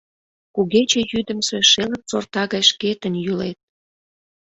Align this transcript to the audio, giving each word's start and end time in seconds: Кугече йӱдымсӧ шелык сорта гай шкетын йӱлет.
Кугече 0.55 0.99
йӱдымсӧ 1.11 1.57
шелык 1.71 2.03
сорта 2.09 2.43
гай 2.53 2.63
шкетын 2.71 3.13
йӱлет. 3.23 3.57